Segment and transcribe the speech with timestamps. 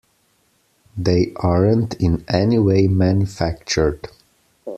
[0.97, 4.07] They aren't in any way manufactured.